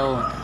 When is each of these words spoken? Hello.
Hello. 0.00 0.39